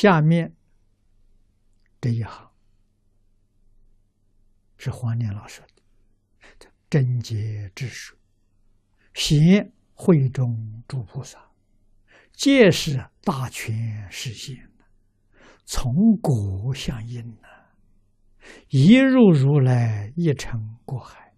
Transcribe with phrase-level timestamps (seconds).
[0.00, 0.56] 下面
[2.00, 2.50] 这一行
[4.78, 8.16] 是黄念老师的：“贞洁之术，
[9.12, 11.38] 贤会中诸菩萨，
[12.32, 14.72] 皆是大权实现，
[15.66, 15.92] 从
[16.22, 17.48] 果相应呐。
[18.70, 21.34] 一入如来一尘过海，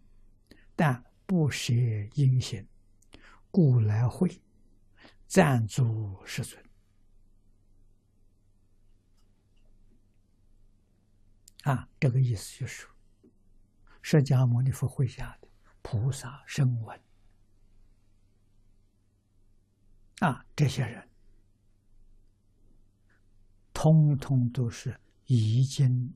[0.77, 1.75] 但不舍
[2.15, 2.65] 因行，
[3.51, 4.31] 故来会
[5.27, 5.83] 暂足
[6.25, 6.63] 世尊。”
[11.63, 12.87] 啊，这个意思就是，
[14.03, 15.49] 释迦牟尼佛麾下的
[15.81, 17.01] 菩萨声闻，
[20.19, 21.09] 啊，这些人，
[23.73, 26.13] 通通都是已经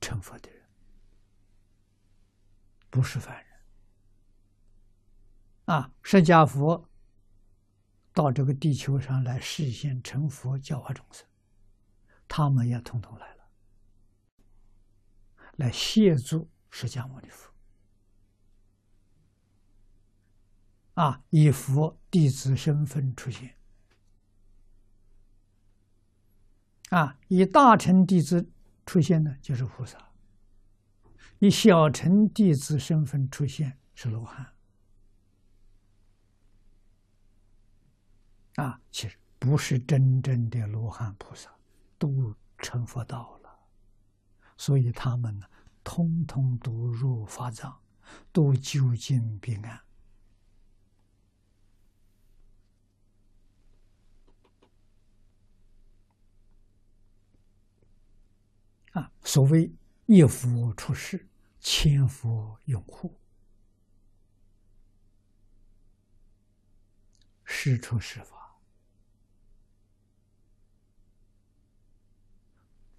[0.00, 0.62] 成佛的人，
[2.88, 3.46] 不是凡人。
[5.66, 6.88] 啊，释迦佛
[8.14, 11.26] 到这个地球上来实现成佛，教化众生，
[12.26, 13.35] 他们也通通来了。
[15.56, 17.52] 来协助释迦牟尼佛。
[20.94, 23.54] 啊，以佛弟子身份出现。
[26.90, 28.48] 啊，以大乘弟子
[28.86, 29.98] 出现呢，就是菩萨；
[31.38, 34.46] 以小乘弟子身份出现是罗汉。
[38.54, 41.54] 啊，其实不是真正的罗汉菩萨，
[41.98, 43.35] 都成佛道了。
[44.56, 45.46] 所以他们呢，
[45.84, 47.80] 通通都入法藏，
[48.32, 49.80] 都究竟彼岸。
[58.92, 59.70] 啊，所谓
[60.06, 61.28] 一佛出世，
[61.60, 63.18] 千佛拥护，
[67.44, 68.58] 师出师法，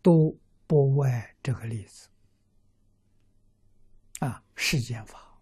[0.01, 0.37] 都。
[0.67, 2.09] 不外这个例子
[4.19, 5.39] 啊，世间法，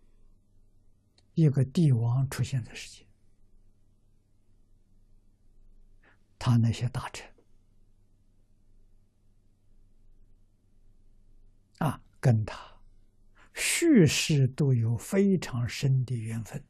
[1.33, 3.07] 一个帝王出现的世界，
[6.37, 7.27] 他那些大臣
[11.79, 12.79] 啊，跟他
[13.55, 16.63] 叙事都有非常深的缘分，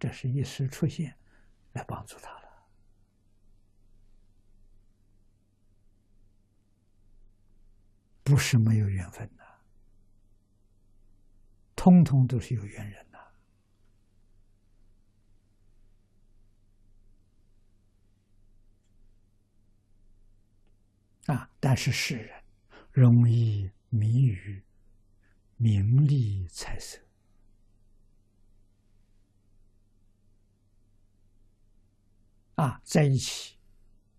[0.00, 1.16] 这是一时出现
[1.74, 2.47] 来帮助他了。
[8.28, 9.44] 不是没有缘分的，
[11.74, 13.18] 通通都是有缘人的
[21.32, 21.50] 啊！
[21.58, 22.44] 但是世人
[22.92, 24.62] 容易迷于
[25.56, 27.00] 名利财色
[32.56, 33.56] 啊，在一起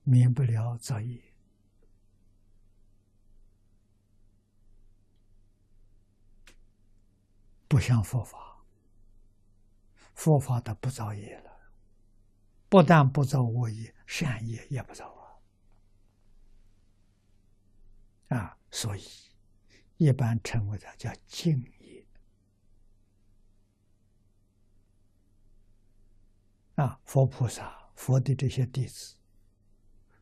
[0.03, 1.28] 免不了造业。
[7.69, 8.65] 不像佛法，
[10.15, 11.51] 佛法的不造业了，
[12.67, 15.07] 不但不造恶业，善业也不造
[18.27, 18.35] 啊！
[18.37, 19.03] 啊，所以
[19.97, 22.07] 一般称为它叫净业
[26.73, 26.99] 啊。
[27.05, 29.15] 佛菩萨、佛的这些弟子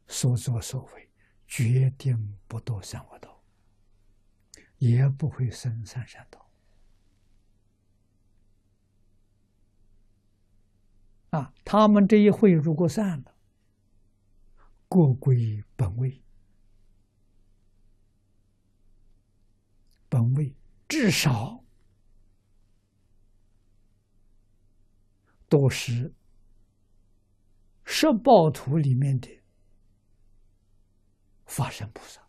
[0.06, 1.10] 所作所为，
[1.48, 3.42] 决定不堕三恶道，
[4.80, 6.47] 也不会生三善道。
[11.38, 13.36] 啊，他们这一会如果散了，
[14.88, 16.24] 各归本位，
[20.10, 20.56] 本位
[20.88, 21.64] 至少
[25.48, 26.12] 都是
[27.84, 29.30] 十报图里面的
[31.46, 32.28] 法身菩萨。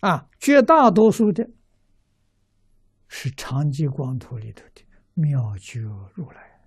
[0.00, 1.46] 啊，绝大多数的
[3.06, 4.82] 是长吉光图里头的。
[5.14, 5.80] 妙觉
[6.14, 6.60] 如来，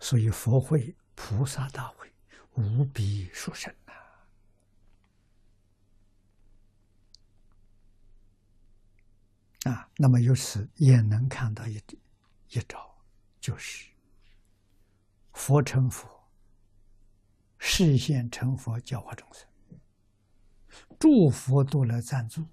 [0.00, 2.10] 所以佛会、菩萨大会
[2.54, 3.74] 无比殊胜
[9.64, 9.70] 呐！
[9.70, 11.82] 啊，那么由此也能看到一
[12.48, 12.96] 一招，
[13.40, 13.90] 就是
[15.32, 16.08] 佛成佛，
[17.58, 19.46] 视现成佛，教化众生。
[20.98, 22.44] 诸佛都来赞助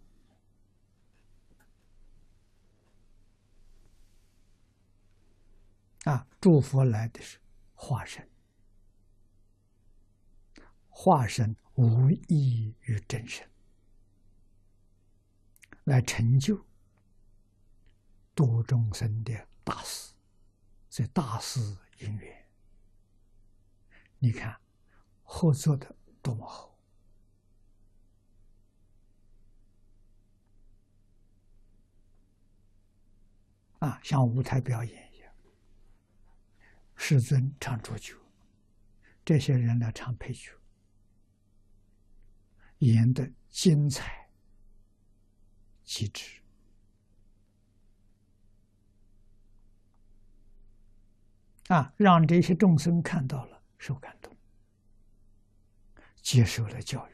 [6.03, 6.27] 啊！
[6.39, 7.39] 诸佛来的是
[7.73, 8.29] 化身，
[10.89, 13.49] 化身无异于真身，
[15.85, 16.63] 来成就
[18.35, 20.13] 度众生的大事，
[20.89, 21.59] 这大事
[21.99, 22.47] 因缘，
[24.19, 24.61] 你看
[25.23, 26.74] 合作的多么好
[33.85, 33.99] 啊！
[34.03, 35.31] 像舞台表演一样，
[36.95, 38.15] 世尊唱主角，
[39.23, 40.51] 这些人来唱配角，
[42.79, 44.27] 演的精彩
[45.83, 46.41] 极致。
[51.67, 54.35] 啊，让这些众生看到了，受感动，
[56.23, 57.11] 接受了教育。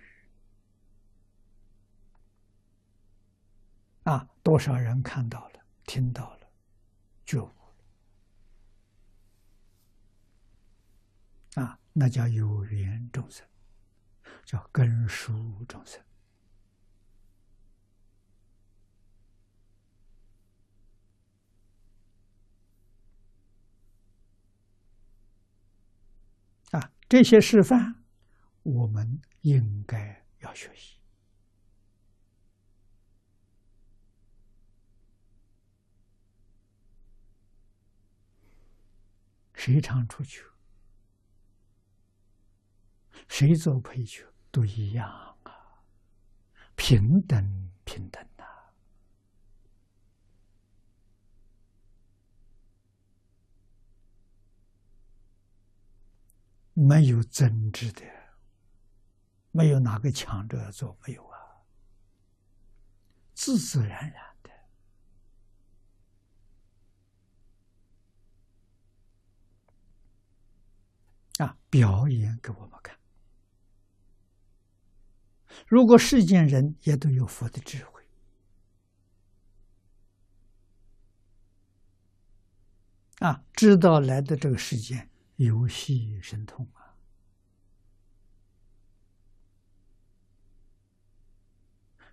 [4.04, 6.41] 啊，多少人看到了，听到了，
[7.32, 7.50] 觉悟。
[11.56, 13.48] 啊，那叫有缘众生，
[14.44, 16.04] 叫根熟众生。
[26.72, 28.04] 啊，这些示范，
[28.64, 31.01] 我们应该要学习。
[39.64, 40.44] 谁唱出去，
[43.28, 45.08] 谁做配角，都一样
[45.44, 45.84] 啊，
[46.76, 48.44] 平等平等的。
[56.74, 58.02] 没有争执的，
[59.52, 61.38] 没有哪个强着要做，没有啊，
[63.36, 64.50] 自自然然的
[71.44, 72.98] 啊，表演给我们看。
[75.68, 78.04] 如果世间人也都有佛的智慧
[83.20, 85.10] 啊，知道来的这个世间。
[85.38, 86.96] 游戏神通啊，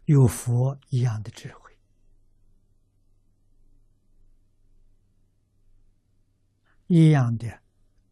[0.06, 1.78] 有佛一样的智慧，
[6.86, 7.60] 一样的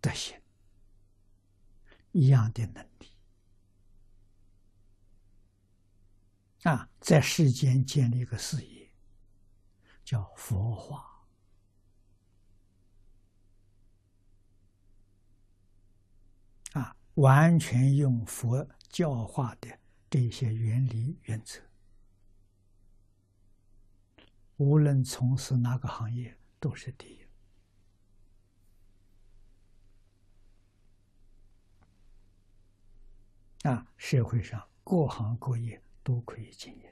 [0.03, 0.39] 德行，
[2.17, 3.13] 一样的能力
[6.63, 8.91] 啊，在世间建立一个事业，
[10.03, 11.13] 叫佛化。
[17.17, 19.79] 完全用佛教化的
[20.11, 21.61] 这些原理原则，
[24.57, 27.26] 无论从事哪个行业都是第一。
[33.67, 36.83] 啊，社会上各行各业都可以经营，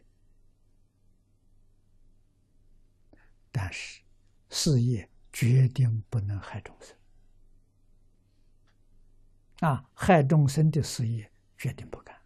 [3.52, 4.02] 但是
[4.50, 6.96] 事业决定不能害众生。
[9.60, 12.20] 啊，害众生的事业决定不干，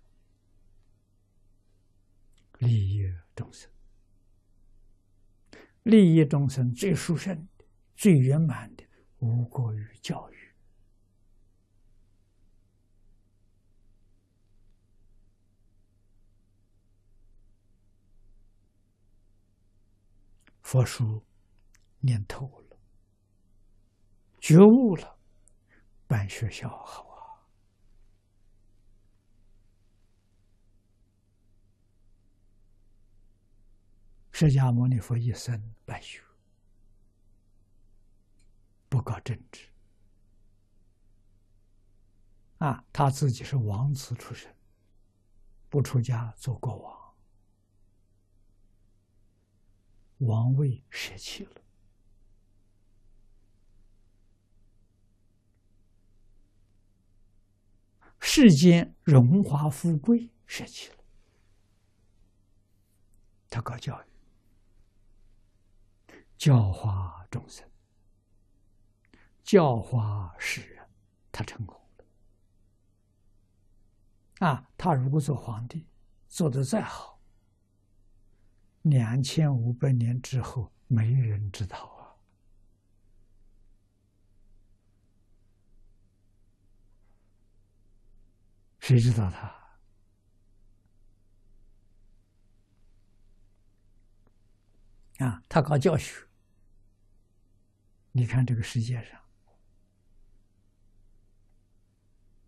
[2.59, 3.71] 利益众生，
[5.83, 7.65] 利益众生最殊胜的、
[7.95, 8.85] 最圆满的，
[9.19, 10.38] 无过于教育。
[20.71, 21.25] 佛书
[21.99, 22.77] 念透了，
[24.39, 25.19] 觉悟了，
[26.07, 27.41] 办学校好啊。
[34.31, 36.23] 释迦牟尼佛一生办学，
[38.91, 39.67] 不搞政治。
[42.59, 44.55] 啊，他自己是王子出身，
[45.71, 46.98] 不出家做国王，
[50.19, 51.63] 王位舍弃了，
[58.19, 60.97] 世间荣华富贵舍弃了，
[63.49, 64.05] 他搞教育。
[66.37, 67.69] 教化众生，
[69.43, 70.89] 教化世人，
[71.33, 72.05] 他成功了。
[74.47, 75.89] 啊，他如果做皇帝，
[76.29, 77.18] 做的再好，
[78.89, 82.15] 两千五百年之后，没人知道啊。
[88.81, 89.55] 谁知道他？
[95.25, 96.25] 啊，他搞教学。
[98.13, 99.21] 你看这个世界上，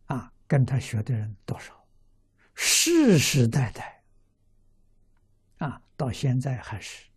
[0.06, 1.87] 啊，跟他学的人多少？
[2.54, 3.89] 世世代代，
[6.00, 7.11] 到现在还是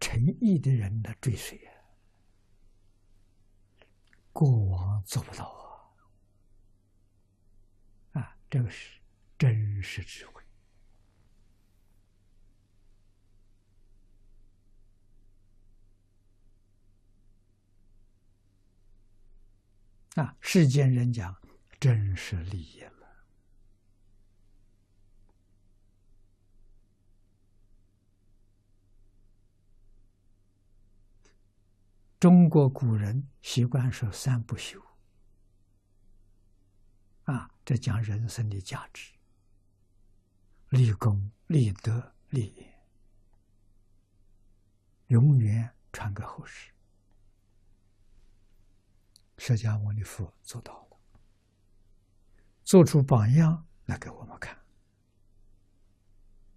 [0.00, 1.70] 诚意的人的追随啊，
[4.32, 5.46] 过往做不到
[8.10, 8.20] 啊！
[8.20, 8.98] 啊，这个是
[9.38, 10.42] 真实智慧
[20.16, 20.36] 啊！
[20.40, 21.40] 世间人讲
[21.78, 22.99] 真实利益了。
[32.20, 34.78] 中国古人习惯说“三不朽”，
[37.24, 39.14] 啊，这讲人生的价值，
[40.68, 42.78] 立功、立德、立言，
[45.06, 46.70] 永远传给后世。
[49.38, 50.98] 释迦牟尼佛做到了，
[52.62, 54.54] 做出榜样来给我们看。